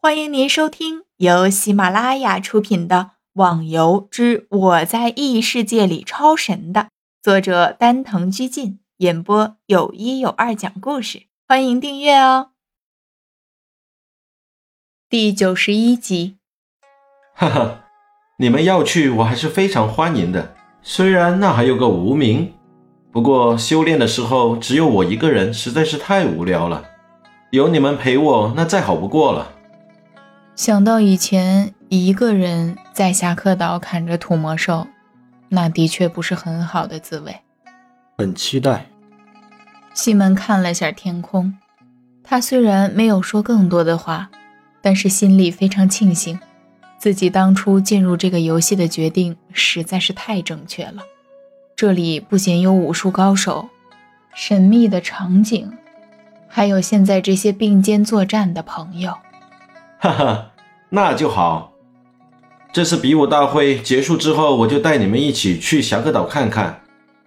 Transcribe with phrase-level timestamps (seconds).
[0.00, 2.96] 欢迎您收听由喜马拉雅出品的
[3.32, 6.90] 《网游之我在异世界里超神》的
[7.20, 11.24] 作者丹藤居进演播，有一有二讲故事。
[11.48, 12.50] 欢迎订阅哦。
[15.10, 16.36] 第九十一集，
[17.34, 17.84] 哈哈，
[18.38, 20.54] 你们要去，我还是非常欢迎的。
[20.80, 22.54] 虽然那还有个无名，
[23.10, 26.84] 不过修炼的时候只有我一个人，实在是太无聊了。
[27.50, 29.54] 有你们陪我，那再好不过了。
[30.58, 34.88] 想到以前一个人在侠客岛砍着土魔兽，
[35.48, 37.32] 那的确不是很好的滋味。
[38.16, 38.86] 很期待。
[39.94, 41.56] 西门看了下天空，
[42.24, 44.30] 他虽然没有说更多的话，
[44.82, 46.36] 但是心里非常庆幸，
[46.98, 51.04] 自己当初进入这个游戏的决定实在是太正确了。
[51.76, 53.68] 这里不仅有武术高手、
[54.34, 55.72] 神秘的场景，
[56.48, 59.14] 还有现在这些并肩作战的朋友。
[60.00, 60.52] 哈哈，
[60.90, 61.72] 那就好。
[62.72, 66.82] 这次比武大会结束之后，我就带你们一起去侠客岛看看。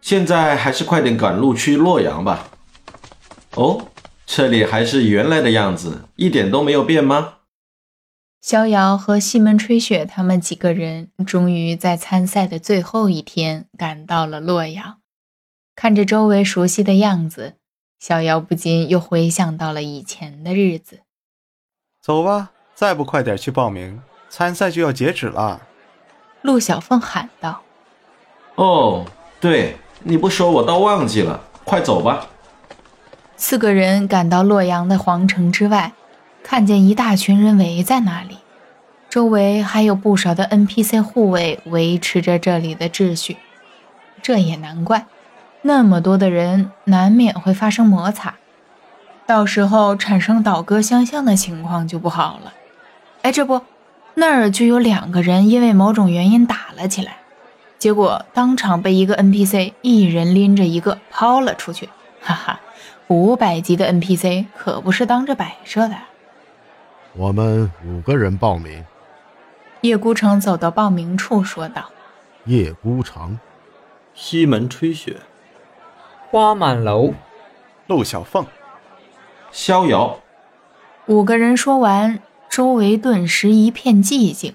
[0.00, 2.48] 现在还是快点赶路去洛阳吧。
[3.54, 3.88] 哦，
[4.26, 7.34] 这里还是原来的样子，一点都没有变吗？
[8.40, 14.98] 逍遥和西门吹雪他们几个人终于在参赛的最后一天赶到了洛阳。
[15.76, 17.54] 看着周围熟悉的样子，
[18.00, 21.02] 逍遥不禁又回想到了以前的日子。
[22.02, 25.60] 走吧，再不快点去报名，参赛就要截止了。
[26.40, 27.62] 陆小凤喊道
[28.56, 29.04] ：“哦，
[29.40, 32.26] 对，你不说我倒忘记了，快走吧。”
[33.36, 35.92] 四个人赶到洛阳的皇城之外，
[36.42, 38.38] 看见一大群人围在那里，
[39.08, 43.36] 周围还有不少的 NPC 护卫维持着这里的秩序。
[44.22, 45.06] 这也难怪，
[45.62, 48.34] 那么多的人，难免会发生摩擦。
[49.26, 52.52] 到时候产生倒戈相向的情况就不好了。
[53.22, 53.60] 哎，这不，
[54.14, 57.18] 那儿就有两个人因为某种原因打了起来，
[57.78, 61.88] 结果当场被一个 NPC 一人拎着一个抛了出去。
[62.20, 62.60] 哈哈，
[63.06, 65.94] 五百级的 NPC 可不是当着摆设的。
[67.14, 68.84] 我们五个人报名。
[69.82, 71.90] 叶孤城走到报名处说道
[72.46, 73.38] ：“叶孤城，
[74.14, 75.16] 西门吹雪，
[76.30, 77.12] 花满楼，
[77.86, 78.46] 陆小凤。”
[79.50, 80.18] 逍遥，
[81.06, 82.20] 五个人说完，
[82.52, 84.54] 周围顿时一片寂静。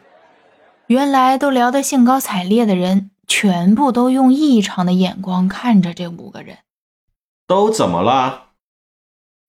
[0.86, 6.60] 原来都聊得兴高采烈的人，全部都用异常的眼光看着这五个人。
[7.48, 8.50] 都怎么了？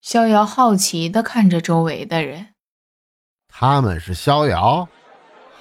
[0.00, 2.46] 逍遥好奇地看着周围的人。
[3.52, 4.88] 他们是逍遥，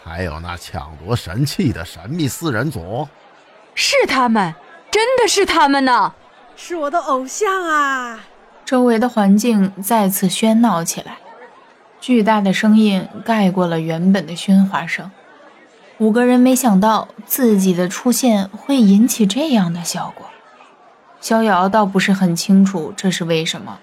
[0.02, 3.06] 还有那抢夺神器的神秘四人组。
[3.76, 4.56] 是他们，
[4.90, 6.16] 真的是他们呢！
[6.56, 8.24] 是我的偶像啊！
[8.64, 11.18] 周围的环境再次喧闹起来，
[12.08, 15.12] 巨大的声音盖过了原本的喧哗声。
[15.98, 20.26] 五个人没想到自己的出现会引起这样的效果。
[21.20, 23.80] 逍遥倒不是很清楚这是为什么。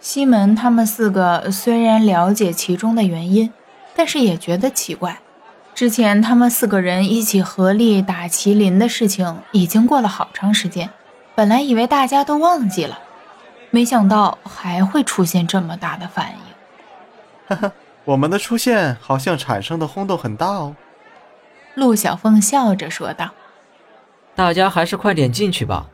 [0.00, 3.52] 西门他们四个虽然了解其中的原因，
[3.94, 5.20] 但是也觉得奇怪。
[5.76, 10.90] 之前他们四个人一起合力打麒麟的事情已经过了好长时间，
[11.36, 12.98] 本来以为大家都忘记了。
[13.70, 16.47] 没想到还会出现这么大的反应，
[17.48, 17.72] 哈哈，
[18.04, 20.76] 我们的出现好像产生的轰动很大哦。
[21.74, 23.30] 陆小凤笑着说道
[24.36, 25.86] ：“大家还是快点进去吧，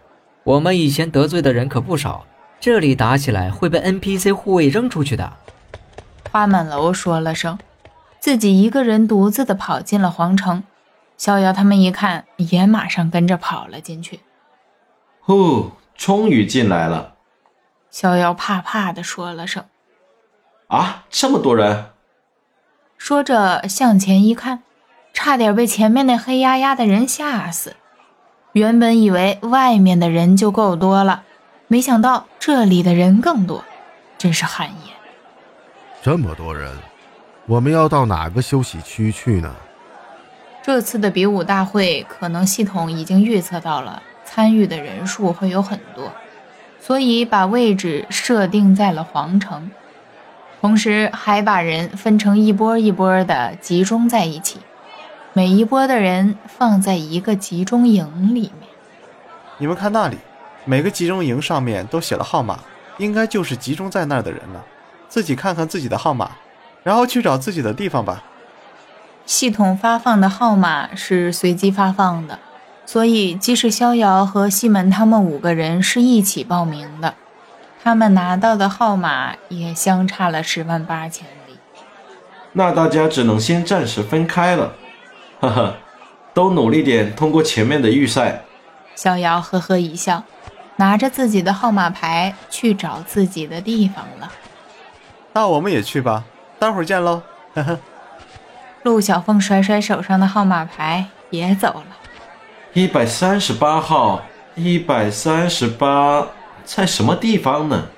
[0.43, 2.27] 我们以前得罪的人可不少，
[2.59, 5.33] 这里打起来会被 NPC 护卫扔出去的。”
[6.33, 7.57] 花满楼说了声，
[8.19, 10.65] 自己一个人独自的跑进了皇城。
[11.17, 14.19] 逍遥他们一看，也马上跟着跑了进去。
[15.21, 17.15] 呼，终于进来了。
[17.89, 19.65] 逍遥怕怕的说了声
[20.75, 21.87] ：“啊，这么多人！”
[22.99, 24.65] 说着向前一看，
[25.13, 27.77] 差点被前面那黑压压的人吓死。
[28.55, 31.23] 原本以为外面的人就够多了，
[31.69, 33.65] 没想到这里的人更多，
[34.19, 34.95] 真是汗颜。
[36.03, 36.73] 这么多人，
[37.47, 39.55] 我们要到哪个休息区去呢？
[40.63, 46.11] 这次的比武大会，可能系统已经预测到了参与的人数会有很多。
[46.81, 49.71] 所以把位置设定在了皇城，
[50.65, 54.61] 同时还把人分成一波一波的集中在一起，
[55.35, 58.71] 每一波的人放在一个集中营里面。
[59.59, 60.17] 你们看那里，
[60.65, 62.61] 每个集中营上面都写了号码，
[62.97, 64.65] 应该就是集中在那儿的人了。
[65.07, 66.31] 自己看看自己的号码，
[66.83, 68.25] 然后去找自己的地方吧。
[69.27, 72.39] 系统发放的号码是随机发放的。
[72.87, 77.13] 所以，即使逍遥和西门他们五个人是一起报名的，
[77.85, 81.59] 他们拿到的号码也相差了十万八千里。
[82.55, 84.73] 那大家只能先暂时分开了。
[85.41, 85.77] 呵呵，
[86.33, 88.43] 都努力点，通过前面的预赛。
[88.95, 90.23] 逍遥呵呵一笑，
[90.77, 94.33] 拿着自己的号码牌去找自己的地方了。
[95.35, 96.25] 那我们也去吧，
[96.59, 97.21] 待会儿见喽。
[97.55, 97.79] 呵呵。
[98.85, 101.87] 陆小凤甩甩手上的号码牌，也走了。
[102.73, 104.23] 一百三十八号，
[104.55, 106.27] 一百三十八，
[106.65, 107.89] 在什么地方呢？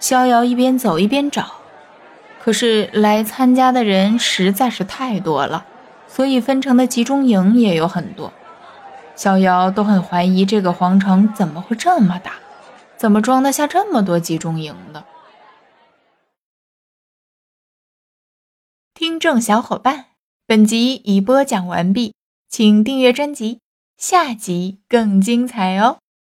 [0.00, 1.54] 逍遥一边走一边找，
[2.40, 5.66] 可是来参加的人实在是太多了，
[6.06, 8.32] 所以分成的集中营也有很多。
[9.16, 12.34] 逍遥都很怀疑这个皇城怎么会这么大，
[12.96, 15.04] 怎么装得下这么多集中营的？
[18.94, 20.06] 听众小伙伴，
[20.46, 22.14] 本集已播讲完毕，
[22.48, 23.60] 请订阅专辑，
[23.96, 25.98] 下集更精彩哦。